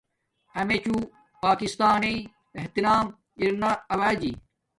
[0.59, 0.95] امیے چھو
[1.43, 2.17] پاکستان نݵ
[2.57, 3.05] احترام
[3.41, 4.31] ارنا اوجی